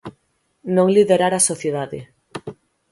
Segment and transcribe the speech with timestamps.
[0.75, 1.99] Non liderar a sociedade.